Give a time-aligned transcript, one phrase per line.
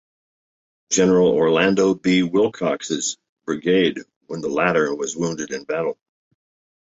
[0.89, 2.23] General Orlando B.
[2.23, 5.99] Willcox's brigade when the latter was wounded in battle.